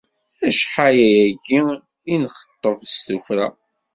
[0.47, 1.61] Acḥal ayagi
[2.13, 3.47] i la nxeṭṭeb s tuffra.